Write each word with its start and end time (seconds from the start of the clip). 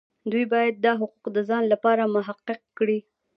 دوی 0.31 0.45
باید 0.53 0.75
دا 0.85 0.91
حقوق 1.01 1.25
د 1.33 1.37
ځان 1.49 1.63
لپاره 1.73 2.11
محقق 2.15 2.61
کړي. 2.77 2.99